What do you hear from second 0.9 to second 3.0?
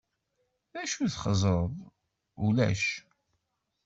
txeẓẓreḍ?" "Ulac.